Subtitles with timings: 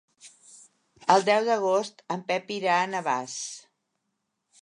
[1.15, 3.37] El deu d'agost en Pep irà a Navàs.